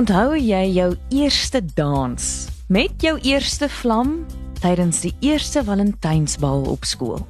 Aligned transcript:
Onthou 0.00 0.32
jy 0.32 0.62
jou 0.72 0.94
eerste 1.12 1.60
dans 1.76 2.26
met 2.72 3.02
jou 3.04 3.18
eerste 3.20 3.66
vlam 3.68 4.14
tydens 4.62 5.02
die 5.04 5.10
eerste 5.20 5.60
Valentynsbal 5.66 6.62
op 6.72 6.86
skool? 6.88 7.20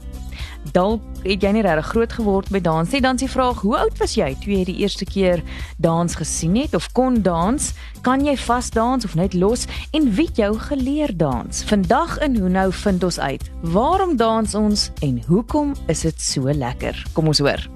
Dalk 0.71 1.03
het 1.25 1.43
jy 1.43 1.51
nie 1.57 1.65
regtig 1.67 1.89
groot 1.91 2.15
geword 2.15 2.53
met 2.55 2.63
dans 2.69 2.95
nie, 2.95 3.01
dan 3.03 3.19
die 3.19 3.27
vraag: 3.33 3.65
Hoe 3.65 3.75
oud 3.81 3.99
was 3.99 4.15
jy 4.15 4.29
toe 4.45 4.53
jy 4.55 4.63
die 4.69 4.77
eerste 4.85 5.09
keer 5.09 5.43
dans 5.83 6.15
gesien 6.15 6.55
het 6.61 6.79
of 6.79 6.87
kon 6.95 7.19
dans? 7.27 7.73
Kan 8.07 8.23
jy 8.23 8.37
vas 8.45 8.71
dans 8.71 9.09
of 9.09 9.19
net 9.19 9.35
los 9.35 9.67
en 9.91 10.07
wie 10.15 10.29
jou 10.39 10.53
geleer 10.71 11.11
dans? 11.11 11.65
Vandag 11.73 12.21
in 12.23 12.39
Hoe 12.39 12.55
nou 12.55 12.69
vind 12.85 13.03
ons 13.03 13.19
uit. 13.19 13.51
Waarom 13.67 14.15
dans 14.15 14.55
ons 14.55 14.91
en 15.03 15.21
hoekom 15.27 15.75
is 15.89 16.07
dit 16.07 16.23
so 16.23 16.47
lekker? 16.47 16.95
Kom 17.19 17.35
ons 17.35 17.43
hoor. 17.43 17.67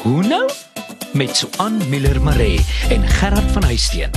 Hoe 0.00 0.24
nou? 0.24 0.46
Met 1.12 1.36
Suan 1.36 1.88
Miller 1.88 2.22
Maree 2.22 2.64
en 2.88 3.08
Gerard 3.08 3.50
van 3.50 3.62
Huisteen. 3.62 4.10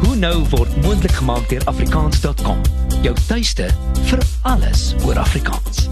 Hoe 0.00 0.16
nou 0.16 0.44
word 0.48 0.82
moontlik 0.82 1.12
gemaak 1.12 1.48
deur 1.48 1.64
afrikaans.com. 1.64 2.60
Jou 3.02 3.16
tuiste 3.26 3.68
vir 4.08 4.18
alles 4.42 4.94
oor 5.04 5.18
Afrikaans. 5.18 5.88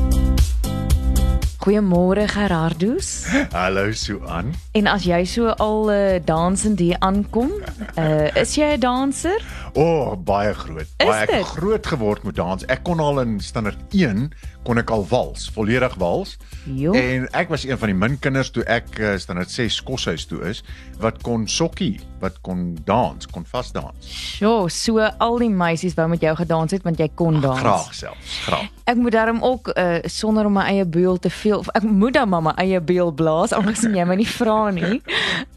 Goeiemôre 1.66 2.28
Gerardus. 2.28 3.26
Hallo 3.50 3.90
Suan. 3.90 4.52
En 4.78 4.86
as 4.86 5.02
jy 5.02 5.24
so 5.26 5.50
al 5.58 5.88
uh, 5.90 5.96
dansend 6.22 6.78
hier 6.78 6.94
aankom, 7.02 7.50
uh, 7.98 8.28
is 8.38 8.52
jy 8.54 8.76
'n 8.76 8.84
danser? 8.84 9.42
O, 9.74 9.82
oh, 9.82 10.12
baie 10.14 10.54
groot. 10.54 10.86
Is 10.86 11.10
baie 11.10 11.24
ek 11.26 11.32
dit? 11.32 11.48
groot 11.58 11.86
geword 11.86 12.22
met 12.22 12.38
dans. 12.38 12.62
Ek 12.70 12.84
kon 12.86 13.02
al 13.02 13.18
in 13.24 13.40
standaard 13.42 13.82
1 13.90 14.30
kon 14.62 14.78
ek 14.78 14.90
al 14.94 15.02
wals, 15.10 15.50
volledig 15.50 15.98
wals. 15.98 16.36
Jo. 16.70 16.94
En 16.94 17.26
ek 17.34 17.50
was 17.50 17.66
een 17.66 17.78
van 17.78 17.90
die 17.90 17.98
min 17.98 18.14
kinders 18.22 18.54
toe 18.54 18.62
ek 18.70 18.94
uh, 19.02 19.16
standaard 19.18 19.50
6 19.50 19.82
koshuis 19.82 20.26
toe 20.30 20.44
is 20.46 20.62
wat 21.02 21.18
kon 21.26 21.48
sokkie, 21.50 21.98
wat 22.20 22.38
kon 22.40 22.76
dans, 22.84 23.26
kon 23.32 23.44
vas 23.50 23.72
dans. 23.72 24.08
Sjoe, 24.08 24.70
so 24.72 25.00
al 25.00 25.38
die 25.42 25.50
meisies 25.50 25.96
wou 25.98 26.08
met 26.08 26.24
jou 26.24 26.34
gedans 26.38 26.72
het 26.76 26.86
want 26.86 27.00
jy 27.00 27.08
kon 27.14 27.40
dans. 27.40 27.60
Graag 27.60 27.92
selfs, 27.94 28.38
graag. 28.46 28.70
Ek 28.86 28.96
moet 29.00 29.12
daarom 29.12 29.42
ook 29.44 29.72
uh, 29.74 29.98
sonder 30.04 30.46
om 30.46 30.56
my 30.58 30.66
eie 30.70 30.86
beul 30.86 31.18
te 31.18 31.30
veel 31.30 31.58
of 31.58 31.68
ek 31.74 31.82
moet 31.82 32.16
dan 32.16 32.28
maar 32.32 32.44
my 32.50 32.56
eie 32.62 32.80
beul 32.80 33.12
blaas 33.12 33.52
aangesien 33.56 33.96
jy 33.98 34.06
my 34.08 34.18
nie 34.20 34.28
vra 34.28 34.70
nie. 34.70 35.02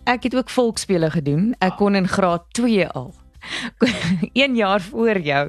Ek 0.10 0.24
het 0.26 0.36
ook 0.36 0.50
volksspele 0.50 1.12
gedoen. 1.14 1.54
Ek 1.60 1.78
kon 1.78 1.96
in 1.96 2.08
graad 2.10 2.48
2 2.58 2.88
al. 2.90 3.14
1 4.34 4.56
jaar 4.56 4.82
voor 4.82 5.20
jou 5.20 5.46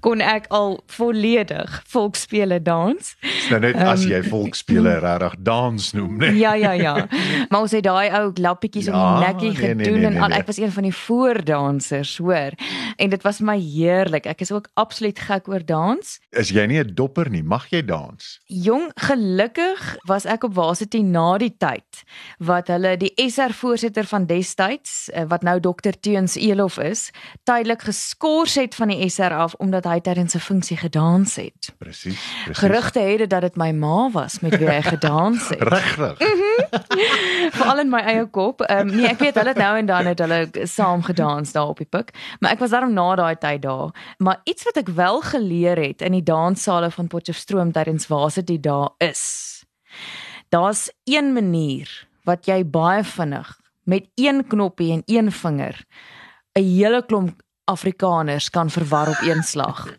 kon 0.00 0.20
ek 0.20 0.46
al 0.48 0.80
volledig 0.86 1.82
volksspele 1.90 2.62
dans. 2.62 3.14
Dis 3.20 3.48
nou 3.50 3.60
net 3.60 3.76
as 3.76 4.04
jy 4.08 4.22
volksspele 4.26 4.98
regtig 5.02 5.36
dans 5.46 5.92
noem, 5.96 6.18
né? 6.20 6.32
Ja 6.38 6.54
ja 6.54 6.72
ja. 6.72 6.94
Maar 7.50 7.60
ons 7.60 7.72
het 7.76 7.84
daai 7.84 8.10
ou 8.20 8.32
lappietjies 8.40 8.88
om 8.88 8.94
die 8.94 9.00
Ja, 9.00 9.18
nekkie 9.26 9.50
nee, 9.50 9.74
nee, 9.74 9.84
gedoen 9.84 9.98
nee, 9.98 10.06
en 10.06 10.12
nee, 10.12 10.22
al 10.22 10.32
nee. 10.32 10.38
ek 10.38 10.46
was 10.46 10.60
een 10.60 10.72
van 10.72 10.86
die 10.86 10.94
voordansers, 10.94 12.16
hoor. 12.18 12.56
En 12.96 13.10
dit 13.10 13.22
was 13.22 13.40
my 13.44 13.56
heerlik. 13.60 14.26
Ek 14.30 14.40
is 14.44 14.52
ook 14.52 14.68
absoluut 14.80 15.18
gek 15.18 15.48
oor 15.48 15.64
dans. 15.64 16.18
Is 16.30 16.52
jy 16.54 16.66
nie 16.66 16.80
'n 16.80 16.94
dopper 16.94 17.30
nie? 17.30 17.42
Mag 17.42 17.68
jy 17.70 17.82
dans? 17.84 18.40
Jong, 18.46 18.90
gelukkig 18.94 19.96
was 20.06 20.24
ek 20.24 20.44
op 20.44 20.54
Wasetie 20.54 21.02
na 21.02 21.38
die 21.38 21.54
tyd 21.56 22.04
wat 22.38 22.68
hulle 22.68 22.96
die 22.96 23.12
SR 23.16 23.52
voorsitter 23.52 24.04
van 24.04 24.26
destyds 24.26 25.10
eh, 25.10 25.24
wat 25.28 25.42
nou 25.42 25.60
Dr 25.60 25.94
Teuns 26.00 26.36
Elof 26.36 26.78
is, 26.78 27.10
tydelik 27.42 27.82
geskort 27.82 28.54
het 28.54 28.74
van 28.74 28.88
die 28.88 29.08
SR 29.08 29.34
af 29.34 29.54
omdat 29.54 29.84
hy 29.84 30.00
tydens 30.00 30.34
'n 30.34 30.38
funksie 30.38 30.76
gedans 30.76 31.36
het. 31.36 31.74
Presies. 31.78 32.20
Gerugte 32.52 33.00
het 33.00 33.18
dit 33.18 33.30
dat 33.30 33.40
dit 33.40 33.56
my 33.56 33.70
ma 33.70 34.10
was 34.10 34.40
met 34.40 34.58
wie 34.58 34.68
hy 34.68 34.82
gedans 34.82 35.48
het. 35.48 35.62
Regtig. 35.74 36.18
Veral 37.56 37.78
in 37.78 37.90
my 37.90 38.00
eie 38.00 38.26
kop. 38.26 38.60
Ehm 38.60 38.88
um, 38.88 38.96
nee, 38.96 39.06
ek 39.06 39.18
weet 39.18 39.34
hulle 39.34 39.48
het 39.48 39.56
nou 39.56 39.76
en 39.78 39.86
dan 39.86 40.06
het 40.06 40.18
hulle 40.18 40.48
saam 40.64 41.02
gedans 41.02 41.52
daar 41.52 41.68
op 41.68 41.78
die 41.78 41.86
pik, 41.86 42.10
maar 42.38 42.50
ek 42.50 42.58
was 42.58 42.70
daarom 42.70 42.92
na 42.92 43.14
daai 43.14 43.36
tyd 43.36 43.62
daar. 43.62 44.14
Maar 44.18 44.40
iets 44.44 44.64
wat 44.64 44.76
ek 44.76 44.88
wel 44.88 45.20
geleer 45.20 45.76
het 45.76 46.02
in 46.02 46.12
die 46.12 46.22
danssale 46.22 46.90
van 46.90 47.06
Potchefstroom 47.06 47.72
tydens 47.72 48.06
Varsity 48.06 48.60
daar 48.60 48.90
is. 48.98 49.64
Daar's 50.48 50.90
een 51.04 51.32
manier 51.32 52.08
wat 52.24 52.46
jy 52.46 52.64
baie 52.66 53.04
vinnig 53.04 53.58
met 53.84 54.08
een 54.14 54.46
knoppie 54.46 54.92
en 54.92 55.02
een 55.06 55.32
vinger 55.32 55.84
'n 56.58 56.64
hele 56.64 57.04
klomp 57.06 57.42
Afrikaners 57.70 58.50
kan 58.50 58.70
verwar 58.70 59.08
op 59.08 59.20
een 59.22 59.42
slag. 59.42 59.96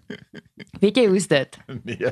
Weet 0.80 0.98
jy 0.98 1.06
hoe's 1.08 1.28
dit? 1.28 1.58
Nee. 1.88 2.12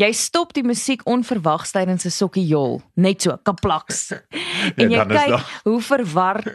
Jy 0.00 0.10
stop 0.16 0.52
die 0.56 0.64
musiek 0.64 1.02
onverwags 1.08 1.70
tydens 1.74 2.06
'n 2.06 2.10
sokkiejol, 2.10 2.80
net 2.94 3.22
so, 3.22 3.36
kaplaks. 3.42 4.10
En 4.80 4.90
jy 4.90 5.04
kyk 5.06 5.44
hoe 5.64 5.80
verward 5.82 6.48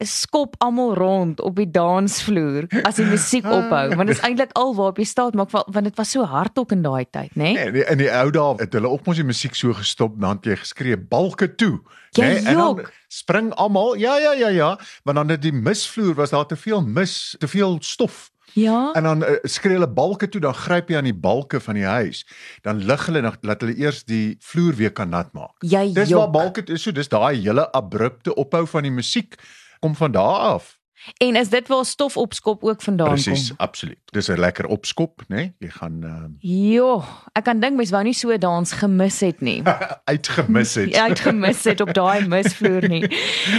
skop 0.00 0.54
almal 0.58 0.94
rond 0.94 1.40
op 1.40 1.56
die 1.56 1.68
dansvloer 1.70 2.66
as 2.88 2.96
die 2.96 3.04
musiek 3.04 3.44
ophou, 3.44 3.94
want 3.94 4.08
dit 4.08 4.16
is 4.16 4.24
eintlik 4.24 4.54
alwaar 4.56 4.96
jy 4.96 5.04
staan, 5.04 5.36
maar 5.36 5.50
want 5.52 5.84
dit 5.84 5.96
was 5.96 6.10
so 6.10 6.24
hard 6.24 6.58
ook 6.58 6.72
in 6.72 6.82
daai 6.82 7.04
tyd, 7.10 7.36
né? 7.36 7.52
Nee, 7.52 7.72
die, 7.72 7.84
in 7.84 8.00
die 8.00 8.10
ou 8.10 8.30
dae 8.30 8.56
het 8.64 8.72
hulle 8.72 8.88
op 8.88 9.06
mos 9.06 9.20
die 9.20 9.28
musiek 9.28 9.54
so 9.54 9.76
gestop, 9.76 10.16
dan 10.20 10.40
het 10.40 10.48
jy 10.48 10.56
geskree 10.56 10.96
balke 10.96 11.54
toe. 11.54 11.80
Jy 12.16 12.26
nê? 12.26 12.42
en 12.50 12.56
dan 12.56 12.80
spring 13.08 13.52
almal. 13.54 13.94
Ja 13.96 14.16
ja 14.18 14.32
ja 14.32 14.48
ja, 14.48 14.78
want 15.04 15.16
dan 15.16 15.28
het 15.28 15.42
die 15.42 15.52
misvloer 15.54 16.14
was 16.14 16.30
daar 16.30 16.46
te 16.46 16.56
veel 16.56 16.82
mis, 16.82 17.36
te 17.38 17.48
veel 17.48 17.78
stof. 17.80 18.30
Ja. 18.52 18.92
En 18.98 19.02
dan 19.02 19.22
uh, 19.22 19.36
skree 19.42 19.76
hulle 19.78 19.88
balke 19.88 20.28
toe, 20.28 20.40
dan 20.40 20.54
gryp 20.54 20.88
jy 20.90 20.96
aan 20.98 21.06
die 21.06 21.14
balke 21.14 21.60
van 21.62 21.78
die 21.78 21.86
huis. 21.86 22.24
Dan 22.66 22.82
lig 22.82 23.06
hulle 23.06 23.22
nog 23.22 23.36
laat 23.46 23.62
hulle 23.62 23.76
eers 23.78 24.02
die 24.04 24.36
vloer 24.42 24.74
weer 24.74 24.92
kan 24.92 25.08
nat 25.14 25.30
maak. 25.32 25.54
Jy 25.62 25.92
Dis 25.94 26.10
waar 26.10 26.26
jok. 26.26 26.32
balke 26.34 26.64
is 26.66 26.82
so, 26.82 26.90
dis 26.90 27.08
daai 27.08 27.38
hele 27.38 27.68
abrupte 27.72 28.34
ophou 28.34 28.66
van 28.66 28.82
die 28.82 28.94
musiek 28.94 29.38
kom 29.80 29.94
van 29.94 30.12
daar 30.12 30.56
af. 30.58 30.79
En 31.16 31.36
is 31.36 31.48
dit 31.48 31.68
waar 31.68 31.84
stof 31.84 32.16
opskop 32.16 32.64
ook 32.64 32.82
vandaan 32.82 33.08
Presies, 33.08 33.48
kom? 33.48 33.56
absoluut. 33.56 33.98
Dis 34.04 34.28
'n 34.28 34.38
lekker 34.38 34.66
opskop, 34.66 35.22
né? 35.28 35.36
Nee? 35.36 35.54
Jy 35.58 35.68
gaan 35.68 36.04
uh, 36.04 36.24
Jo, 36.72 37.04
ek 37.32 37.44
kan 37.44 37.60
dink 37.60 37.76
mens 37.76 37.90
wou 37.90 38.02
nie 38.02 38.14
so 38.14 38.38
dans 38.38 38.72
gemis 38.72 39.20
het 39.20 39.40
nie. 39.40 39.62
uitgemis 40.12 40.74
het. 40.74 40.94
Ja, 40.94 41.08
ek 41.08 41.18
gemis 41.18 41.64
het 41.64 41.80
op 41.80 41.94
daai 41.94 42.28
misvloer 42.28 42.88
nie. 42.88 43.08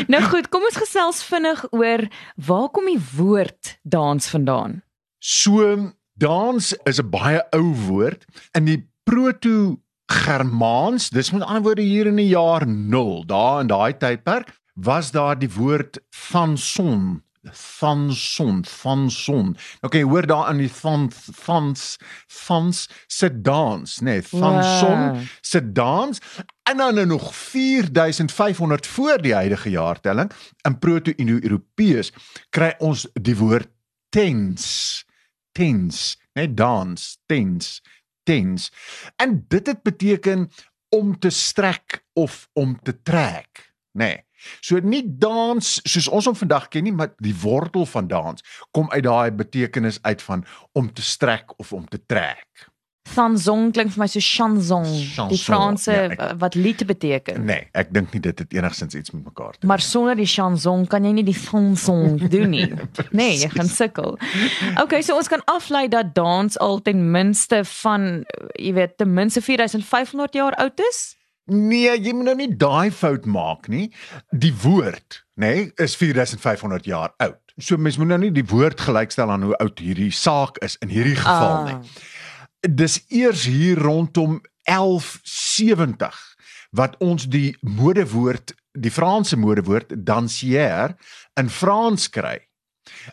Nou 0.08 0.24
goed, 0.24 0.50
kom 0.50 0.64
ons 0.64 0.78
gesels 0.78 1.24
vinnig 1.24 1.66
oor 1.72 2.08
waar 2.36 2.70
kom 2.70 2.86
die 2.86 3.02
woord 3.16 3.80
dans 3.84 4.30
vandaan? 4.30 4.84
So 5.20 5.92
dans 6.14 6.74
is 6.84 7.00
'n 7.02 7.10
baie 7.10 7.42
ou 7.52 7.74
woord 7.88 8.26
in 8.52 8.66
die 8.66 8.90
proto-Germaans, 9.04 11.10
dis 11.10 11.32
met 11.32 11.42
ander 11.42 11.62
woorde 11.62 11.82
hier 11.82 12.08
in 12.08 12.16
die 12.16 12.28
jaar 12.28 12.68
0, 12.68 13.26
daar 13.26 13.62
in 13.62 13.68
daai 13.68 13.98
tydperk 13.98 14.60
was 14.74 15.12
daar 15.12 15.40
die 15.40 15.52
woord 15.52 16.00
van 16.10 16.58
son 16.58 17.24
van 17.44 18.14
son 18.14 18.66
van 18.66 19.12
son. 19.12 19.58
Okay, 19.82 20.02
hoor 20.02 20.26
daar 20.28 20.46
aan 20.46 20.58
die 20.58 20.72
van 20.72 21.12
van 21.32 21.76
van 22.28 22.74
se 23.08 23.42
dans, 23.42 24.00
nee, 24.00 24.22
van 24.24 24.54
Wow. 24.54 24.78
son 24.78 25.28
se 25.42 25.72
dans 25.72 26.20
en 26.64 26.78
dan 26.78 26.94
nou 26.96 27.06
nog 27.06 27.36
4500 27.36 28.88
voor 28.88 29.22
die 29.22 29.34
huidige 29.34 29.70
jaartelling 29.70 30.32
in 30.62 30.80
proto-indo-europeërs 30.80 32.12
kry 32.50 32.74
ons 32.78 33.08
die 33.14 33.36
woord 33.38 33.70
tens 34.10 34.66
tens 35.52 36.18
net 36.34 36.58
dans 36.58 37.18
tens 37.26 37.82
tens 38.24 38.72
en 39.16 39.46
dit 39.48 39.68
het 39.68 39.82
beteken 39.84 40.50
om 40.90 41.20
te 41.20 41.30
strek 41.30 42.06
of 42.14 42.50
om 42.54 42.80
te 42.82 43.02
trek 43.02 43.74
nê 43.92 44.06
nee. 44.06 44.26
So 44.62 44.80
nie 44.84 45.04
dans 45.06 45.80
soos 45.86 46.08
ons 46.08 46.26
hom 46.32 46.36
vandag 46.36 46.68
ken 46.74 46.84
nie 46.84 46.92
maar 46.96 47.14
die 47.22 47.36
wortel 47.44 47.86
van 47.86 48.08
dans 48.08 48.42
kom 48.72 48.90
uit 48.92 49.04
daai 49.04 49.32
betekenis 49.32 50.00
uit 50.02 50.22
van 50.22 50.46
om 50.74 50.94
te 50.94 51.02
strek 51.02 51.54
of 51.60 51.74
om 51.74 51.88
te 51.88 52.00
trek 52.06 52.48
Chanson 53.12 53.72
klink 53.74 53.90
vir 53.96 54.00
my 54.04 54.06
so 54.08 54.22
chanson, 54.24 54.84
die 54.86 55.08
Chanson, 55.10 55.40
Franse 55.42 55.92
ja, 55.92 56.04
ek- 56.14 56.36
wat 56.40 56.54
lied 56.56 56.84
beteken. 56.88 57.42
nee 57.50 57.66
ek 57.74 57.90
dink 57.92 58.14
nie 58.14 58.22
dit 58.22 58.40
het 58.40 58.54
enigsins 58.54 58.94
iets 58.96 59.12
met 59.12 59.24
mekaar 59.26 59.58
te 59.58 59.68
Maar 59.68 59.82
sonder 59.82 60.16
die 60.16 60.28
chanson 60.30 60.86
kan 60.88 61.04
jy 61.04 61.12
nie 61.18 61.24
die 61.26 61.34
chanson 61.36 62.18
doen 62.34 62.50
nie. 62.54 62.68
Nee, 63.12 63.34
jy 63.42 63.50
gaan 63.50 63.68
sukkel. 63.68 64.16
Okay, 64.84 65.02
so 65.02 65.18
ons 65.18 65.28
kan 65.28 65.42
aflei 65.50 65.88
dat 65.90 66.14
dans 66.16 66.56
al 66.62 66.80
ten 66.86 67.02
minste 67.12 67.64
van 67.82 68.24
jy 68.56 68.74
weet 68.78 68.96
ten 69.02 69.12
minste 69.14 69.42
4500 69.42 70.34
jaar 70.38 70.56
oud 70.62 70.80
is. 70.92 71.02
Nee, 71.50 71.92
jy 71.98 72.14
moet 72.14 72.30
nou 72.30 72.36
nie 72.38 72.52
daai 72.56 72.92
fout 72.94 73.26
maak 73.26 73.68
nie. 73.72 73.90
Die 74.30 74.54
woord, 74.64 75.24
nê, 75.42 75.54
nee, 75.56 75.72
is 75.82 75.96
4500 75.98 76.86
jaar 76.86 77.16
oud. 77.18 77.40
So 77.58 77.78
mens 77.78 77.98
moet 77.98 78.12
nou 78.14 78.20
nie 78.22 78.34
die 78.34 78.46
woord 78.48 78.82
gelykstel 78.82 79.32
aan 79.32 79.44
hoe 79.50 79.58
oud 79.60 79.80
hierdie 79.82 80.12
saak 80.16 80.62
is 80.66 80.78
in 80.82 80.94
hierdie 80.94 81.18
geval 81.18 81.66
nie. 81.68 81.78
Dis 82.62 83.02
eers 83.10 83.48
hier 83.50 83.80
rondom 83.82 84.40
1170 84.70 86.20
wat 86.78 86.96
ons 87.04 87.26
die 87.28 87.58
modewoord, 87.66 88.54
die 88.72 88.94
Franse 88.94 89.38
modewoord 89.38 89.98
dansière 90.08 90.96
in 91.40 91.50
Frans 91.50 92.08
kry. 92.10 92.38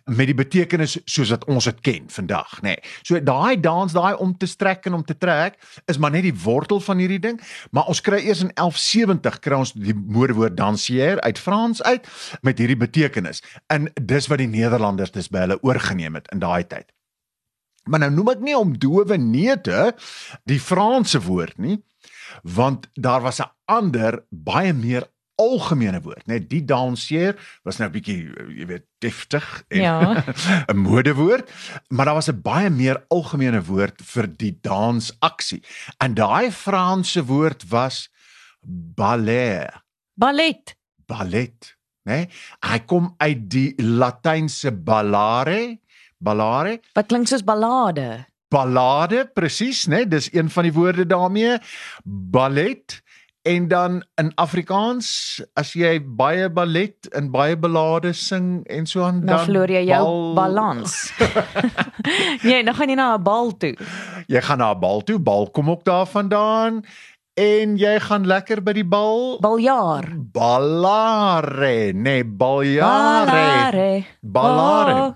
Met 0.04 0.26
die 0.30 0.36
betekenis 0.36 0.98
soos 1.04 1.30
wat 1.34 1.44
ons 1.50 1.68
dit 1.70 1.80
ken 1.80 2.08
vandag, 2.12 2.58
nê. 2.62 2.74
Nee. 2.76 2.96
So 3.02 3.20
daai 3.20 3.60
dans, 3.60 3.92
daai 3.92 4.14
om 4.16 4.36
te 4.36 4.46
strek 4.46 4.86
en 4.86 4.98
om 5.00 5.04
te 5.04 5.16
trek 5.18 5.58
is 5.86 5.98
maar 5.98 6.14
net 6.14 6.26
die 6.26 6.34
wortel 6.44 6.80
van 6.84 6.98
hierdie 7.02 7.20
ding, 7.22 7.40
maar 7.70 7.88
ons 7.90 8.02
kry 8.04 8.20
eers 8.24 8.44
in 8.44 8.52
1170 8.54 9.40
kry 9.44 9.58
ons 9.58 9.74
die 9.76 9.96
modewoord 9.96 10.56
dansier 10.56 11.20
uit 11.20 11.38
Frans 11.38 11.82
uit 11.82 12.06
met 12.42 12.58
hierdie 12.58 12.78
betekenis. 12.78 13.42
En 13.72 13.90
dis 13.94 14.30
wat 14.30 14.42
die 14.42 14.50
Nederlanders 14.50 15.14
dis 15.14 15.30
by 15.32 15.46
hulle 15.46 15.60
oorgeneem 15.62 16.18
het 16.18 16.30
in 16.34 16.42
daai 16.44 16.64
tyd. 16.66 16.90
Maar 17.88 18.04
nou 18.04 18.10
noem 18.18 18.34
ek 18.34 18.42
nie 18.44 18.56
om 18.56 18.74
dowe 18.80 19.16
neute 19.20 19.92
die 20.48 20.60
Franse 20.60 21.20
woord 21.24 21.56
nie, 21.58 21.78
want 22.42 22.90
daar 22.94 23.22
was 23.24 23.40
'n 23.40 23.50
ander 23.64 24.24
baie 24.30 24.72
meer 24.72 25.08
algemene 25.38 26.00
woord, 26.02 26.26
net 26.26 26.48
die 26.50 26.64
danseer 26.64 27.36
was 27.64 27.78
nou 27.78 27.88
'n 27.88 27.92
bietjie 27.94 28.18
jy 28.58 28.66
weet 28.66 28.84
deftig 28.98 29.46
en 29.70 29.80
Ja. 29.80 30.24
'n 30.68 30.76
modewoord, 30.76 31.50
maar 31.88 32.04
daar 32.06 32.14
was 32.18 32.28
'n 32.28 32.40
baie 32.42 32.70
meer 32.70 33.04
algemene 33.08 33.62
woord 33.64 34.02
vir 34.02 34.26
die 34.36 34.58
dansaksie. 34.60 35.62
En 36.00 36.14
daai 36.14 36.50
Franse 36.50 37.24
woord 37.24 37.68
was 37.70 38.08
ballet, 38.96 39.70
Ballet. 40.14 40.74
ballet, 41.06 41.76
né? 42.04 42.28
Hy 42.64 42.78
kom 42.86 43.14
uit 43.18 43.48
die 43.50 43.74
Latynse 43.78 44.72
ballare, 44.72 45.78
ballare, 46.18 46.80
Wat 46.94 47.06
klink 47.06 47.26
soos 47.28 47.44
ballade. 47.44 48.26
ballade 48.50 49.26
presies, 49.34 49.86
né? 49.86 50.04
Dis 50.08 50.28
een 50.32 50.50
van 50.50 50.62
die 50.64 50.72
woorde 50.72 51.06
daarmee. 51.06 51.58
Ballet 52.04 53.02
en 53.42 53.68
dan 53.68 54.02
in 54.20 54.32
Afrikaans 54.34 55.40
as 55.56 55.72
jy 55.72 55.98
baie 56.02 56.48
ballet 56.50 57.08
en 57.16 57.30
baie 57.30 57.56
ballade 57.56 58.12
sing 58.12 58.64
en 58.68 58.86
so 58.86 59.02
aan 59.02 59.20
Dan 59.26 59.44
verloor 59.46 59.68
jy 59.70 59.84
jou 59.88 60.04
bal- 60.04 60.34
balans. 60.34 61.12
nee, 62.48 62.64
dan 62.64 62.74
gaan 62.74 62.88
jy 62.88 62.94
na 62.98 63.14
'n 63.16 63.22
bal 63.22 63.52
toe. 63.56 63.74
Jy 64.26 64.40
gaan 64.42 64.58
na 64.58 64.72
'n 64.74 64.80
bal 64.80 65.00
toe, 65.02 65.18
bal 65.18 65.50
kom 65.50 65.70
ook 65.70 65.84
daar 65.84 66.06
vandaan 66.06 66.82
en 67.38 67.76
jy 67.78 68.00
gaan 68.00 68.26
lekker 68.26 68.60
by 68.62 68.72
die 68.72 68.84
bal 68.84 69.38
Baljaar. 69.40 70.04
ballare, 70.32 71.92
nee, 71.94 72.24
baljare. 72.24 74.04
Ballare. 74.20 74.94
Oh, 74.94 75.14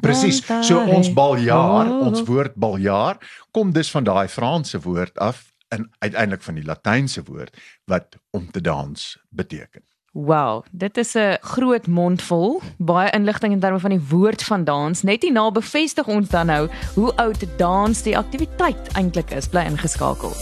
Presies. 0.00 0.40
Ballare. 0.46 0.64
So 0.64 0.78
ons 0.86 1.08
baljaar, 1.12 1.86
Oh. 1.88 2.06
ons 2.06 2.22
woord 2.22 2.54
baljaar 2.54 3.16
kom 3.50 3.72
dus 3.72 3.90
van 3.90 4.04
daai 4.04 4.28
Franse 4.28 4.78
woord 4.80 5.18
af 5.18 5.49
en 5.70 5.90
uiteindelik 5.98 6.42
van 6.42 6.54
die 6.54 6.64
Latynse 6.64 7.22
woord 7.22 7.56
wat 7.84 8.18
om 8.30 8.50
te 8.50 8.60
dans 8.60 9.18
beteken. 9.28 9.82
Wow, 10.12 10.64
dit 10.70 10.96
is 10.96 11.14
'n 11.14 11.36
groot 11.40 11.86
mondvol, 11.86 12.62
baie 12.78 13.10
inligting 13.10 13.52
in 13.52 13.60
terme 13.60 13.78
van 13.78 13.90
die 13.90 14.06
woord 14.08 14.42
van 14.42 14.64
dans. 14.64 15.02
Net 15.02 15.22
hierna 15.22 15.50
bevestig 15.50 16.06
ons 16.06 16.28
dan 16.28 16.46
nou 16.46 16.68
hoe 16.94 17.16
oud 17.16 17.44
dans 17.56 18.02
die 18.02 18.18
aktiwiteit 18.18 18.92
eintlik 18.92 19.30
is. 19.30 19.48
Bly 19.48 19.60
ingeskakel. 19.60 20.32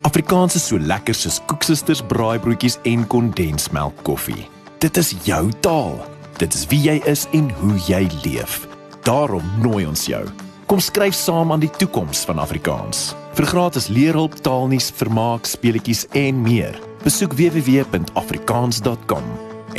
Afrikaans 0.00 0.54
is 0.54 0.66
so 0.66 0.78
lekker 0.78 1.14
soos 1.14 1.40
koeksisters, 1.46 2.02
braaibroodjies 2.02 2.78
en 2.82 3.06
kondensmelk 3.06 4.02
koffie. 4.02 4.48
Dit 4.78 4.96
is 4.96 5.14
jou 5.24 5.50
taal. 5.60 5.98
Dit 6.38 6.54
is 6.54 6.66
wie 6.66 6.80
jy 6.80 7.02
is 7.04 7.26
en 7.32 7.50
hoe 7.50 7.78
jy 7.88 8.06
leef. 8.22 8.68
Daarom 9.02 9.42
nooi 9.62 9.86
ons 9.86 10.06
jou. 10.06 10.47
Kom 10.68 10.80
skryf 10.84 11.14
saam 11.16 11.52
aan 11.52 11.62
die 11.62 11.70
toekoms 11.80 12.26
van 12.28 12.38
Afrikaans. 12.38 13.14
Vir 13.38 13.46
gratis 13.48 13.86
leerhulp, 13.88 14.34
taalnuus, 14.44 14.90
vermaak, 14.92 15.46
speletjies 15.48 16.04
en 16.12 16.42
meer. 16.44 16.76
Besoek 17.00 17.32
www.afrikaans.com 17.38 19.30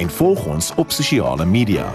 en 0.02 0.10
volg 0.18 0.46
ons 0.50 0.72
op 0.82 0.90
sosiale 0.90 1.46
media. 1.46 1.86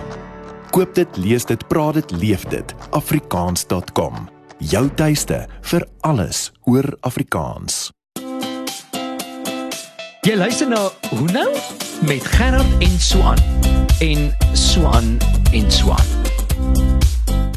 Koop 0.70 0.94
dit, 0.94 1.18
lees 1.18 1.42
dit, 1.50 1.66
praat 1.66 1.98
dit, 1.98 2.14
leef 2.22 2.46
dit. 2.54 2.74
afrikaans.com. 2.94 4.28
Jou 4.62 4.86
tuiste 4.94 5.42
vir 5.72 5.86
alles 6.06 6.52
oor 6.62 6.86
Afrikaans. 7.02 7.90
Jy 10.22 10.38
luister 10.38 10.70
na 10.70 10.86
Hoe 11.10 11.32
nou 11.34 11.50
met 12.06 12.22
Gerard 12.38 12.78
en 12.78 12.94
Swan 13.02 13.42
en 13.98 14.30
Swan 14.54 15.18
en 15.50 15.70
Swan. 15.70 16.23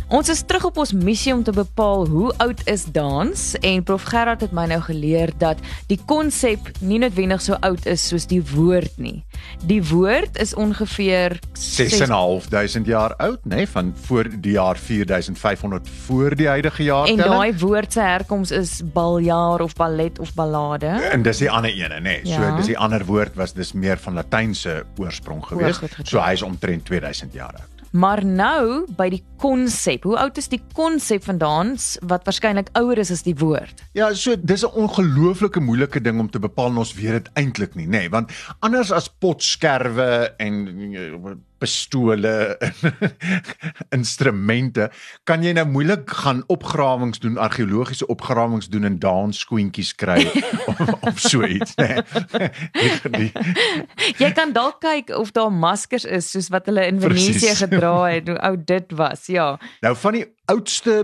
Ons 0.08 0.30
is 0.32 0.40
terug 0.48 0.64
op 0.70 0.78
ons 0.80 0.94
missie 0.96 1.34
om 1.36 1.42
te 1.44 1.52
bepaal 1.52 2.06
hoe 2.08 2.30
oud 2.40 2.62
is 2.72 2.86
dans 2.96 3.42
en 3.60 3.82
Prof 3.84 4.06
Gerard 4.08 4.46
het 4.46 4.54
my 4.56 4.64
nou 4.72 4.78
geleer 4.86 5.34
dat 5.36 5.60
die 5.90 5.98
konsep 6.08 6.70
nie 6.80 6.96
noodwendig 7.04 7.44
so 7.44 7.58
oud 7.68 7.84
is 7.92 8.06
soos 8.08 8.24
die 8.32 8.40
woord 8.54 8.96
nie. 9.04 9.26
Die 9.68 9.82
woord 9.84 10.40
is 10.40 10.54
ongeveer 10.56 11.36
6.500 11.60 12.88
jaar 12.88 13.18
oud, 13.20 13.44
nê, 13.44 13.66
nee, 13.66 13.68
van 13.68 13.92
voor 14.08 14.32
die 14.32 14.56
jaar 14.56 14.80
4500 14.80 15.92
voor 16.08 16.40
die 16.40 16.48
huidige 16.48 16.88
jaar 16.88 17.12
En 17.12 17.20
daai 17.20 17.52
woord 17.60 18.00
se 18.00 18.00
herkoms 18.08 18.56
is 18.56 18.80
baljaar 18.94 19.60
of 19.62 19.76
ballet 19.76 20.20
of 20.24 20.32
ballade. 20.40 20.88
En 21.12 21.22
dis 21.28 21.44
die 21.44 21.52
ander 21.52 21.76
ene, 21.76 22.00
nê. 22.00 22.02
Nee. 22.02 22.22
So 22.24 22.40
Ja. 22.40 22.56
dis 22.56 22.72
die 22.72 22.78
ander 22.80 23.04
woord 23.06 23.36
was 23.36 23.52
dis 23.54 23.74
meer 23.74 23.98
van 23.98 24.14
Latynse 24.14 24.86
oorsprong 24.98 25.44
gewees. 25.46 25.78
gedink. 25.84 26.08
So 26.08 26.20
hy 26.24 26.32
is 26.32 26.42
omtrent 26.42 26.86
2000 26.86 27.34
jaar 27.34 27.60
oud. 27.60 27.77
Maar 27.92 28.26
nou 28.26 28.86
by 28.98 29.10
die 29.10 29.24
konsep. 29.38 30.04
Hoe 30.04 30.18
oud 30.18 30.38
is 30.38 30.50
die 30.52 30.62
konsep 30.74 31.24
van 31.24 31.38
dans 31.38 31.86
wat 32.10 32.26
waarskynlik 32.28 32.70
ouer 32.80 32.98
is 32.98 33.12
as 33.14 33.24
die 33.24 33.36
woord? 33.38 33.84
Ja, 33.98 34.14
so 34.14 34.36
dis 34.36 34.64
'n 34.66 34.74
ongelooflike 34.74 35.60
moeilike 35.60 36.02
ding 36.02 36.20
om 36.20 36.30
te 36.30 36.40
bepaal 36.40 36.70
en 36.70 36.78
ons 36.78 36.94
weet 36.94 37.24
dit 37.24 37.30
eintlik 37.34 37.76
nie, 37.76 37.86
nê, 37.86 37.90
nee, 37.90 38.10
want 38.10 38.32
anders 38.60 38.92
as 38.92 39.10
potskerwe 39.10 40.34
en 40.38 40.68
eh, 40.94 41.38
pistole 41.58 42.34
en 42.58 42.96
instrumente, 44.00 44.90
kan 45.28 45.44
jy 45.44 45.54
nou 45.58 45.66
moeilik 45.70 46.10
gaan 46.24 46.44
opgrawings 46.54 47.22
doen, 47.24 47.38
argeologiese 47.42 48.08
opgrawings 48.14 48.70
doen 48.74 48.88
en 48.90 49.00
dansskoentjies 49.02 49.94
kry 50.00 50.20
of, 50.72 50.82
of 51.12 51.22
so 51.22 51.44
iets, 51.46 51.76
nê. 51.82 51.98
Nee. 53.08 53.32
Jy 54.20 54.30
kan 54.36 54.52
dalk 54.54 54.82
kyk 54.84 55.12
of 55.16 55.32
daar 55.36 55.52
maskers 55.54 56.06
is 56.06 56.28
soos 56.34 56.50
wat 56.54 56.68
hulle 56.70 56.84
in 56.90 57.00
Venesië 57.02 57.56
gedra 57.62 57.94
het, 58.10 58.28
hoe 58.30 58.38
oud 58.50 58.66
dit 58.68 58.98
was. 59.00 59.28
Ja. 59.32 59.54
Nou 59.86 59.94
van 59.98 60.18
die 60.20 60.26
oudste 60.52 61.00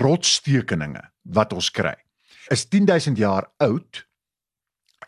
rotstekeninge 0.00 1.04
wat 1.34 1.54
ons 1.56 1.70
kry 1.74 1.94
is 2.52 2.66
10000 2.68 3.18
jaar 3.18 3.46
oud 3.56 4.04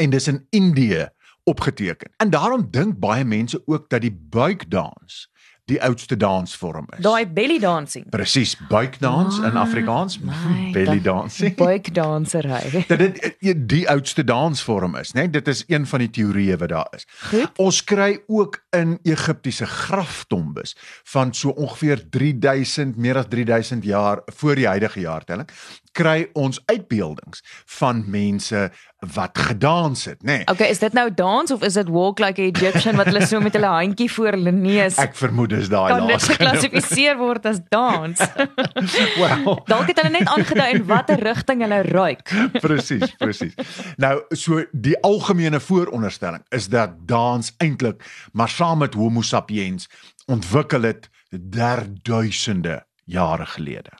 en 0.00 0.10
dis 0.10 0.28
in 0.28 0.46
Indië 0.50 1.08
opgeteken. 1.46 2.10
En 2.16 2.31
daarom 2.31 2.69
dink 2.70 2.98
baie 2.98 3.25
mense 3.25 3.62
ook 3.66 3.88
dat 3.88 4.00
die 4.00 4.16
buikdans 4.31 5.26
die 5.66 5.82
oudste 5.82 6.16
dansvorm 6.16 6.87
is. 6.94 7.02
Daai 7.02 7.26
belly 7.26 7.58
dancing. 7.58 8.04
Presies, 8.14 8.54
buikdans 8.69 9.38
in 9.40 9.56
Ah, 9.56 9.64
Afrikaans, 9.64 10.19
my, 10.28 10.70
belly 10.72 11.00
dancing. 11.02 11.56
Buikdansery. 11.58 12.84
Dat 12.91 12.98
dit 13.03 13.34
die 13.67 13.82
oudste 13.91 14.24
dansvorm 14.24 14.94
is, 15.00 15.10
né? 15.19 15.26
Dit 15.31 15.48
is 15.50 15.65
een 15.67 15.86
van 15.91 16.05
die 16.05 16.10
teorieë 16.10 16.56
wat 16.62 16.70
daar 16.70 16.93
is. 16.94 17.06
Goed. 17.31 17.50
Ons 17.58 17.82
kry 17.84 18.20
ook 18.26 18.60
in 18.79 18.98
Egiptiese 19.03 19.67
graftombes 19.67 20.76
van 21.10 21.34
so 21.34 21.50
ongeveer 21.50 22.05
3000 22.10 22.96
meer 22.96 23.19
as 23.19 23.26
3000 23.29 23.84
jaar 23.84 24.22
voor 24.38 24.55
die 24.55 24.67
huidige 24.70 25.00
jaartelling 25.03 25.50
kry 25.96 26.26
ons 26.36 26.60
uitbeeldings 26.70 27.43
van 27.79 28.05
mense 28.12 28.67
wat 29.15 29.38
gedans 29.38 30.06
het, 30.08 30.22
nê? 30.22 30.38
Nee, 30.41 30.46
Okay, 30.50 30.69
is 30.72 30.81
dit 30.81 30.94
nou 30.96 31.06
dans 31.15 31.50
of 31.53 31.62
is 31.67 31.76
dit 31.79 31.88
walk 31.93 32.19
like 32.22 32.41
a 32.41 32.46
Egyptian 32.48 32.96
wat 32.96 33.10
hulle 33.10 33.26
so 33.26 33.41
met 33.44 33.55
hulle 33.56 33.70
handjie 33.70 34.08
voor 34.12 34.36
hulle 34.36 34.53
neus 34.53 34.96
ek 35.03 35.15
vermoed 35.19 35.53
dis 35.53 35.69
daai 35.72 35.91
kan 35.93 36.06
dit 36.06 36.15
laaste. 36.15 36.36
geklassifiseer 36.36 37.19
word 37.20 37.46
as 37.46 37.60
dans? 37.72 38.22
Wel, 39.20 39.44
Dalk 39.69 39.91
het 39.93 40.00
hulle 40.00 40.12
net 40.17 40.31
aangedui 40.32 40.69
in 40.79 40.86
watter 40.88 41.20
rigting 41.22 41.62
hulle 41.65 41.82
ruik. 41.91 42.24
presies, 42.67 43.12
presies. 43.20 43.55
Nou, 44.00 44.15
so 44.36 44.65
die 44.72 44.96
algemene 45.06 45.60
vooronderstelling 45.60 46.44
is 46.56 46.69
dat 46.72 46.96
dans 47.08 47.53
eintlik 47.62 48.03
maar 48.32 48.50
saam 48.53 48.82
met 48.84 48.94
Homo 48.94 49.22
sapiens 49.22 49.88
ontwikkel 50.26 50.88
het 50.88 51.08
derduisende 51.31 52.81
jare 53.05 53.46
gelede. 53.46 53.93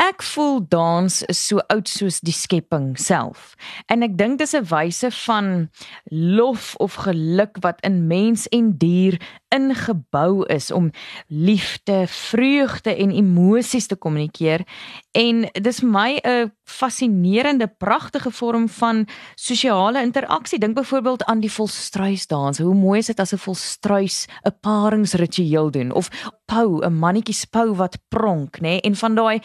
Ek 0.00 0.22
voel 0.24 0.62
dans 0.68 1.22
is 1.28 1.40
so 1.46 1.60
oud 1.70 1.88
soos 1.88 2.20
die 2.24 2.34
skepping 2.34 2.96
self. 2.98 3.52
En 3.92 4.02
ek 4.02 4.16
dink 4.18 4.40
dis 4.40 4.54
'n 4.56 4.64
wyse 4.64 5.10
van 5.26 5.70
lof 6.10 6.74
of 6.76 6.94
geluk 7.04 7.60
wat 7.60 7.80
in 7.84 8.06
mens 8.06 8.48
en 8.48 8.72
dier 8.78 9.20
ingebou 9.52 10.46
is 10.48 10.70
om 10.70 10.90
liefde, 11.28 12.06
vreugde 12.08 12.96
en 12.96 13.10
emosies 13.10 13.86
te 13.86 13.96
kommunikeer. 13.96 14.64
En 15.12 15.48
dis 15.52 15.78
vir 15.78 15.88
my 15.88 16.20
'n 16.24 16.52
fascinerende, 16.64 17.68
pragtige 17.68 18.30
vorm 18.30 18.68
van 18.68 19.06
sosiale 19.34 20.02
interaksie. 20.02 20.58
Dink 20.58 20.74
byvoorbeeld 20.74 21.24
aan 21.24 21.40
die 21.40 21.52
volstruisdans. 21.52 22.58
Hoe 22.58 22.74
mooi 22.74 22.98
is 22.98 23.06
dit 23.06 23.20
as 23.20 23.32
'n 23.32 23.38
volstruis 23.38 24.26
'n 24.44 24.56
paringsritueel 24.60 25.70
doen 25.70 25.92
of 25.92 26.08
spou, 26.52 26.84
'n 26.84 26.98
mannetjie 26.98 27.34
spou 27.34 27.74
wat 27.74 27.98
pronk, 28.08 28.60
nê, 28.60 28.80
en 28.80 28.96
van 28.96 29.14
daai 29.14 29.40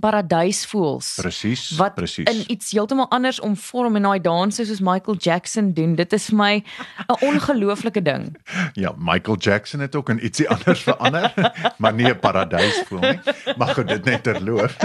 paradysvoëls 0.00 1.14
Presies, 1.20 1.70
wat 1.76 1.94
presies. 1.94 2.28
in 2.30 2.44
iets 2.52 2.70
heeltemal 2.70 3.08
anders 3.14 3.40
omvorm 3.40 3.96
en 3.96 4.02
daai 4.02 4.20
danse 4.20 4.64
soos 4.64 4.80
Michael 4.80 5.16
Jackson 5.16 5.72
doen. 5.72 5.94
Dit 5.94 6.12
is 6.12 6.30
my 6.30 6.62
'n 7.08 7.18
ongelooflike 7.26 8.02
ding. 8.02 8.36
Ja, 8.72 8.94
Michael 8.98 9.36
Jackson 9.36 9.80
het 9.80 9.96
ook 9.96 10.08
in 10.08 10.24
ietsie 10.24 10.48
anders 10.48 10.82
verander, 10.82 11.32
maar 11.80 11.94
nie 11.94 12.06
'n 12.08 12.18
paradys 12.18 12.82
voel 12.86 12.98
nie. 12.98 13.20
Maar 13.56 13.74
goed, 13.74 13.88
dit 13.88 14.04
net 14.04 14.22
terloof. 14.22 14.76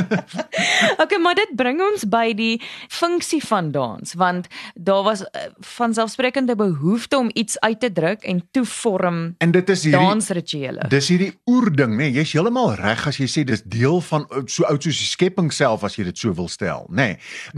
Okay, 0.98 1.18
maar 1.18 1.36
dit 1.36 1.52
bring 1.56 1.82
ons 1.82 2.04
by 2.08 2.34
die 2.34 2.62
funksie 2.88 3.44
van 3.46 3.72
dans 3.72 4.14
want 4.14 4.48
daar 4.74 5.04
was 5.04 5.22
uh, 5.22 5.28
vanselfsprekende 5.60 6.56
behoefte 6.56 7.18
om 7.18 7.30
iets 7.34 7.60
uit 7.60 7.80
te 7.80 7.92
druk 7.92 8.24
en 8.24 8.48
toe 8.52 8.66
vorm 8.66 9.36
En 9.38 9.52
dit 9.52 9.70
is 9.70 9.84
hierdie 9.84 10.02
dansrituele. 10.02 10.88
Dis 10.88 11.08
hierdie 11.08 11.32
oerding, 11.46 11.92
nê? 11.96 11.96
Nee, 12.04 12.12
Jy's 12.12 12.34
heeltemal 12.34 12.74
reg 12.76 13.08
as 13.08 13.18
jy 13.18 13.28
sê 13.28 13.44
dis 13.48 13.64
deel 13.66 14.02
van 14.02 14.28
uh, 14.30 14.44
so 14.46 14.64
oud 14.70 14.84
soos 14.84 15.00
die 15.04 15.10
skepping 15.12 15.52
self 15.54 15.84
as 15.88 15.98
jy 16.00 16.06
dit 16.08 16.18
so 16.18 16.34
wil 16.38 16.48
stel, 16.52 16.88
nê? 16.90 16.96
Nee, 17.04 17.18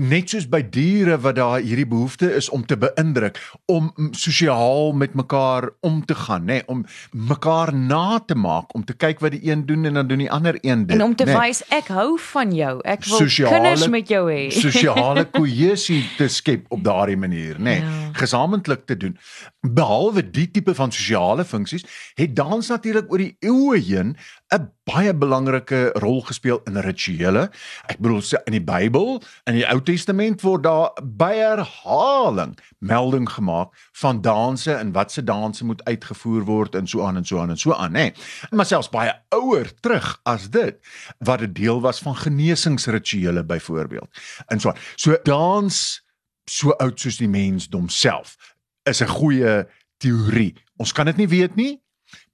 net 0.09 0.31
soos 0.33 0.47
by 0.49 0.61
diere 0.73 1.17
wat 1.21 1.37
daar 1.37 1.59
hierdie 1.61 1.85
behoefte 1.87 2.31
is 2.35 2.49
om 2.49 2.63
te 2.65 2.77
beïndruk, 2.81 3.37
om 3.71 3.91
sosiaal 4.17 4.91
met 4.97 5.13
mekaar 5.13 5.69
om 5.85 6.01
te 6.05 6.15
gaan, 6.25 6.41
nê, 6.49 6.59
nee, 6.59 6.63
om 6.71 6.81
mekaar 7.13 7.71
na 7.75 8.19
te 8.25 8.35
maak, 8.35 8.73
om 8.75 8.83
te 8.85 8.93
kyk 8.97 9.21
wat 9.23 9.35
die 9.35 9.43
een 9.51 9.65
doen 9.69 9.85
en 9.85 9.93
dan 10.01 10.07
doen 10.09 10.23
die 10.25 10.31
ander 10.31 10.57
een 10.61 10.85
dit. 10.89 10.95
En 10.97 11.03
om 11.05 11.15
te 11.15 11.27
nê. 11.29 11.35
wys 11.37 11.61
ek 11.69 11.87
hou 11.93 12.17
van 12.31 12.51
jou. 12.55 12.79
Ek 12.83 13.05
wil 13.05 13.17
Sosiale- 13.23 13.53
kinders 13.59 13.87
met 13.93 14.07
jou 14.09 14.25
hê. 14.31 14.49
sosiale 14.51 15.25
kohesie 15.37 16.01
te 16.17 16.27
skep 16.27 16.65
op 16.73 16.83
daardie 16.83 17.17
manier, 17.17 17.55
nê, 17.59 17.63
nee, 17.63 17.81
Ja. 17.85 18.04
Gesamentlik 18.15 18.85
te 18.85 18.97
doen. 18.97 19.17
Behalwe 19.61 20.23
die 20.31 20.47
tipe 20.51 20.75
van 20.75 20.91
sosiale 20.91 21.45
funksies, 21.45 21.85
het 22.15 22.35
dans 22.35 22.67
natuurlik 22.71 23.11
oor 23.11 23.17
die 23.23 23.37
eeue 23.39 23.79
heen 23.79 24.15
'n 24.53 24.71
baie 24.85 25.13
belangrike 25.13 25.91
rol 25.97 26.21
gespeel 26.21 26.61
in 26.65 26.77
rituele. 26.77 27.49
Ek 27.89 27.97
bedoel 27.99 28.21
se- 28.21 28.41
in 28.45 28.51
die 28.53 28.61
Bybel, 28.63 29.21
in 29.45 29.55
die 29.55 29.65
Ou 29.65 29.81
Testament 29.81 30.41
word 30.41 30.63
daar 30.63 30.91
by 31.03 31.33
herhaling 31.35 32.57
melding 32.79 33.29
gemaak 33.29 33.73
van 33.93 34.21
danse 34.21 34.73
en 34.73 34.91
wat 34.91 35.11
se 35.11 35.23
danse 35.23 35.65
moet 35.65 35.83
uitgevoer 35.83 36.43
word 36.45 36.75
en 36.75 36.87
so 36.87 37.03
aan 37.05 37.17
en 37.17 37.25
so 37.25 37.39
aan 37.39 37.49
en 37.49 37.57
so 37.57 37.73
aan, 37.73 37.91
nê. 37.91 37.93
Nee. 37.93 38.13
Maar 38.51 38.65
selfs 38.65 38.89
baie 38.89 39.13
ouer 39.29 39.71
terug 39.79 40.19
as 40.23 40.49
dit 40.49 40.75
wat 41.19 41.41
'n 41.41 41.53
deel 41.53 41.81
was 41.81 41.99
van 41.99 42.15
genesingsrituele 42.15 43.43
byvoorbeeld. 43.43 44.09
En 44.47 44.59
so. 44.59 44.73
So 44.95 45.17
dans 45.23 46.04
so 46.45 46.73
oud 46.79 46.99
soos 47.01 47.17
die 47.17 47.29
mensdom 47.29 47.89
self 47.89 48.37
is 48.85 49.01
'n 49.01 49.07
goeie 49.07 49.67
teorie. 49.97 50.53
Ons 50.77 50.91
kan 50.91 51.05
dit 51.05 51.17
nie 51.17 51.27
weet 51.27 51.55
nie, 51.55 51.81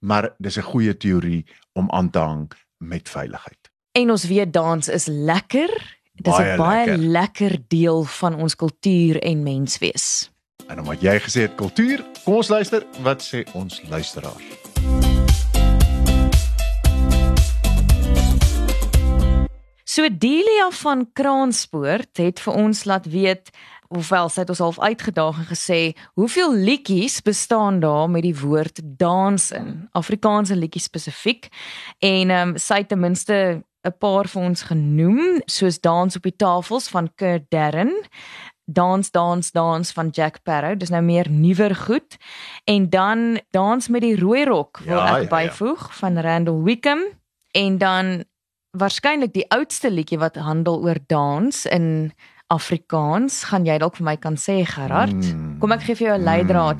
maar 0.00 0.34
dis 0.38 0.58
'n 0.58 0.62
goeie 0.62 0.96
teorie 0.96 1.44
om 1.72 1.90
aan 1.90 2.10
te 2.10 2.18
hang 2.18 2.52
met 2.78 3.08
veiligheid. 3.08 3.70
En 3.92 4.10
ons 4.10 4.24
weet 4.24 4.52
dans 4.52 4.88
is 4.88 5.06
lekker. 5.06 5.68
Dit 6.14 6.26
is 6.26 6.32
Baie 6.32 6.52
'n 6.52 6.58
baie 6.58 6.86
lekker. 6.86 7.06
lekker 7.08 7.58
deel 7.68 8.04
van 8.04 8.34
ons 8.34 8.56
kultuur 8.56 9.22
en 9.22 9.42
menswees. 9.42 10.30
En 10.68 10.80
omdat 10.80 11.00
jy 11.00 11.18
gesê 11.20 11.40
het 11.40 11.54
kultuur, 11.54 12.04
kom 12.24 12.34
ons 12.34 12.48
luister 12.48 12.86
wat 13.02 13.22
sê 13.22 13.52
ons 13.52 13.82
luisteraars. 13.88 14.44
So 19.84 20.08
Delia 20.08 20.70
van 20.70 21.12
Kraanspoort 21.12 22.16
het 22.16 22.40
vir 22.40 22.54
ons 22.54 22.84
laat 22.84 23.06
weet 23.06 23.50
hoewel 23.92 24.28
sy 24.28 24.42
het 24.42 24.52
ons 24.52 24.62
half 24.64 24.80
uitgedaag 24.80 25.42
en 25.42 25.48
gesê 25.50 25.80
hoeveel 26.18 26.54
liedjies 26.54 27.20
bestaan 27.22 27.80
daar 27.80 28.10
met 28.10 28.22
die 28.22 28.36
woord 28.36 28.80
dans 28.84 29.50
in? 29.50 29.88
Afrikaanse 29.92 30.56
liedjies 30.56 30.88
spesifiek. 30.90 31.48
En 31.98 32.30
ehm 32.30 32.54
um, 32.54 32.56
sy 32.58 32.82
het 32.82 32.88
ten 32.88 33.00
minste 33.00 33.62
'n 33.84 33.98
paar 33.98 34.28
vir 34.28 34.42
ons 34.42 34.62
genoem 34.62 35.42
soos 35.46 35.80
dans 35.80 36.16
op 36.16 36.22
die 36.22 36.36
tafels 36.36 36.88
van 36.88 37.10
Kurt 37.14 37.50
Darren 37.50 37.92
Dans 38.64 39.10
dans 39.10 39.50
dans 39.52 39.92
van 39.92 40.08
Jack 40.08 40.42
Parow 40.42 40.76
dis 40.78 40.90
nou 40.90 41.02
meer 41.02 41.30
nuwer 41.30 41.74
goed. 41.74 42.16
En 42.64 42.88
dan 42.90 43.40
dans 43.50 43.88
met 43.88 44.00
die 44.00 44.16
rooi 44.16 44.44
rok 44.44 44.78
wil 44.78 44.96
Ja, 44.96 45.06
ek 45.18 45.30
ja, 45.30 45.40
ja. 45.40 45.48
byvoeg 45.48 45.96
van 45.96 46.18
Randall 46.18 46.62
Wickham. 46.62 47.02
En 47.50 47.78
dan 47.78 48.24
waarskynlik 48.70 49.32
die 49.32 49.48
oudste 49.50 49.90
liedjie 49.90 50.18
wat 50.18 50.36
handel 50.36 50.80
oor 50.82 50.96
dans 51.06 51.66
in 51.66 52.12
Afrikaans, 52.52 53.44
gaan 53.48 53.64
jy 53.64 53.78
dalk 53.80 53.96
vir 53.96 54.04
my 54.10 54.16
kan 54.20 54.36
sê 54.36 54.60
Gerard? 54.68 55.16
Mm. 55.16 55.56
Kom 55.62 55.72
ek 55.72 55.86
gee 55.86 55.96
vir 55.96 56.06
jou 56.08 56.16
'n 56.18 56.24
leidraad. 56.26 56.78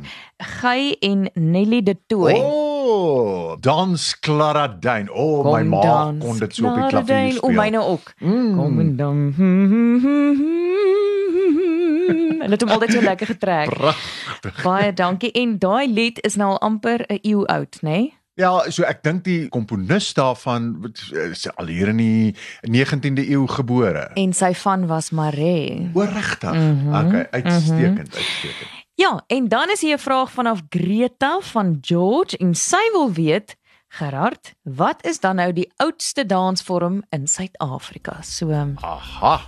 Gey 0.60 0.96
en 1.00 1.30
Nelly 1.34 1.80
de 1.82 1.96
Tooy. 2.06 2.36
Oh, 2.36 3.56
dans 3.60 4.18
Claradine. 4.20 5.08
Oh, 5.08 5.54
my 5.54 5.62
ma 5.62 6.12
kon 6.20 6.38
dit 6.38 6.54
so 6.54 6.66
op 6.68 6.74
die 6.76 6.88
klavier 6.92 7.32
speel. 7.32 7.42
O, 7.42 7.50
myne 7.50 7.80
ook. 7.80 8.12
Mm. 8.20 8.56
Kom 8.56 8.80
en 8.80 8.96
dan. 8.96 9.16
Hulle 12.42 12.50
het 12.50 12.60
hom 12.60 12.70
altyd 12.70 12.92
so 12.92 13.00
lekker 13.00 13.26
getrek. 13.26 13.68
Pragtig. 13.78 14.62
Baie 14.62 14.92
dankie. 14.92 15.30
En 15.32 15.58
daai 15.58 15.86
lied 15.88 16.18
is 16.26 16.36
nou 16.36 16.50
al 16.50 16.60
amper 16.60 17.04
'n 17.08 17.18
eeu 17.22 17.46
oud, 17.46 17.78
né? 17.80 17.90
Nee? 17.90 18.21
Ja, 18.34 18.70
so 18.72 18.82
ek 18.88 19.02
dink 19.04 19.24
die 19.24 19.48
komponis 19.52 20.14
daarvan 20.16 20.70
eh, 21.12 21.30
is 21.34 21.44
al 21.52 21.66
hier 21.68 21.90
in 21.92 21.98
die 22.00 22.34
19de 22.64 23.26
eeu 23.28 23.46
gebore. 23.46 24.06
En 24.16 24.32
sy 24.32 24.54
van 24.54 24.86
was 24.88 25.10
Maree. 25.12 25.90
O, 25.94 26.00
regtig? 26.00 26.52
Mhm, 26.56 26.94
Okay, 26.94 27.26
uitstekend, 27.30 28.14
uitstekend. 28.16 28.70
Ja, 28.94 29.22
en 29.26 29.48
dan 29.48 29.70
is 29.70 29.80
hier 29.80 29.96
'n 29.96 29.98
vraag 30.00 30.30
vanaf 30.32 30.60
Greta 30.68 31.40
van 31.40 31.78
George 31.80 32.36
en 32.38 32.54
sy 32.54 32.80
wil 32.92 33.12
weet 33.12 33.56
Gerard, 33.88 34.54
wat 34.62 35.04
is 35.06 35.20
dan 35.20 35.36
nou 35.36 35.52
die 35.52 35.72
oudste 35.76 36.26
dansvorm 36.26 37.02
in 37.10 37.26
Suid-Afrika? 37.28 38.22
So 38.22 38.48
ehm, 38.50 38.72
Aha. 38.80 39.40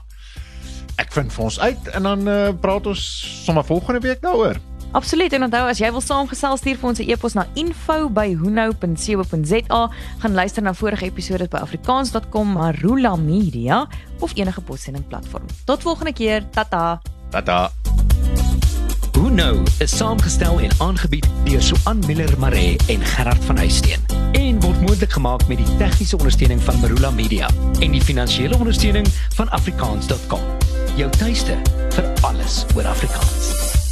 Ek 0.97 1.12
vind 1.12 1.33
vir 1.33 1.45
ons 1.45 1.61
uit 1.61 1.88
en 1.88 2.03
dan 2.03 2.29
uh, 2.29 2.53
praat 2.61 2.87
ons 2.87 3.00
sommer 3.45 3.64
volgende 3.64 4.00
week 4.00 4.21
daaroor. 4.21 4.57
Absoluut 4.94 5.32
en 5.34 5.42
onthou 5.42 5.66
as 5.68 5.78
jy 5.82 5.90
wil 5.92 6.00
saamgesels 6.04 6.60
stuur 6.62 6.78
vir 6.80 6.88
ons 6.88 6.98
'n 7.00 7.10
e-pos 7.10 7.34
na 7.34 7.46
info@hunou.co.za, 7.54 9.90
gaan 10.18 10.34
luister 10.34 10.62
na 10.62 10.74
vorige 10.74 11.04
episode 11.04 11.48
by 11.48 11.56
afrikaans.com, 11.56 12.52
Marula 12.52 13.16
Media 13.16 13.88
of 14.20 14.32
enige 14.34 14.60
podsending 14.60 15.06
platform. 15.06 15.46
Tot 15.64 15.82
volgende 15.82 16.12
keer. 16.12 16.50
Tata. 16.50 17.00
Tata. 17.30 17.70
Hoe 19.18 19.30
nou 19.30 19.62
is 19.78 19.96
saamgestel 19.96 20.60
en 20.60 20.70
aangebied 20.78 21.28
deur 21.44 21.62
Suan 21.62 21.98
Miller 22.06 22.38
Maree 22.38 22.76
en 22.86 23.04
Gerard 23.04 23.44
van 23.44 23.56
Huisteen 23.56 24.00
en 24.32 24.60
word 24.60 24.80
moontlik 24.80 25.12
gemaak 25.12 25.46
met 25.46 25.62
die 25.62 25.76
tegniese 25.76 26.16
ondersteuning 26.16 26.62
van 26.62 26.80
Marula 26.80 27.10
Media 27.10 27.48
en 27.80 27.90
die 27.90 28.02
finansiële 28.02 28.58
ondersteuning 28.58 29.06
van 29.38 29.50
afrikaans.com. 29.50 30.42
Jou 30.96 31.10
tuiste 31.10 31.58
vir 31.94 32.04
alles 32.20 32.64
oor 32.74 32.86
Afrikaans. 32.86 33.84